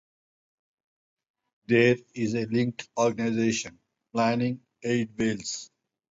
There 1.67 1.95
is 2.15 2.33
a 2.33 2.45
linked 2.45 2.89
organisation, 2.97 3.77
Planning 4.11 4.59
Aid 4.81 5.15
Wales. 5.15 5.69